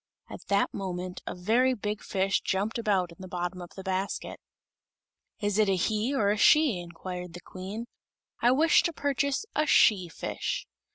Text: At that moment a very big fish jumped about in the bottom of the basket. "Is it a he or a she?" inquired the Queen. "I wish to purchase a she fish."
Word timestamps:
At 0.31 0.41
that 0.47 0.73
moment 0.73 1.21
a 1.27 1.35
very 1.35 1.75
big 1.75 2.01
fish 2.01 2.41
jumped 2.41 2.79
about 2.79 3.11
in 3.11 3.17
the 3.19 3.27
bottom 3.27 3.61
of 3.61 3.75
the 3.75 3.83
basket. 3.83 4.39
"Is 5.39 5.59
it 5.59 5.69
a 5.69 5.75
he 5.75 6.11
or 6.11 6.31
a 6.31 6.37
she?" 6.37 6.79
inquired 6.79 7.33
the 7.33 7.41
Queen. 7.41 7.85
"I 8.41 8.49
wish 8.51 8.81
to 8.81 8.93
purchase 8.93 9.45
a 9.55 9.67
she 9.67 10.07
fish." 10.09 10.65